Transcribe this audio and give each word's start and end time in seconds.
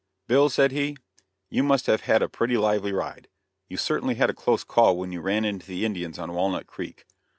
"Bill," 0.25 0.49
said 0.49 0.71
he, 0.71 0.97
"you 1.51 1.61
must 1.61 1.85
have 1.85 2.01
had 2.01 2.23
a 2.23 2.27
pretty 2.27 2.57
lively 2.57 2.91
ride. 2.91 3.27
You 3.69 3.77
certainly 3.77 4.15
had 4.15 4.31
a 4.31 4.33
close 4.33 4.63
call 4.63 4.97
when 4.97 5.11
you 5.11 5.21
ran 5.21 5.45
into 5.45 5.67
the 5.67 5.85
Indians 5.85 6.17
on 6.17 6.33
Walnut 6.33 6.65
Creek. 6.65 7.05